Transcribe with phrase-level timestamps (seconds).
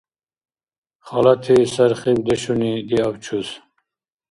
[1.07, 3.47] Халати сархибдешуни диаб чус.